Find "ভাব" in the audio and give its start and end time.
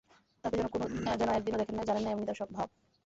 2.57-2.67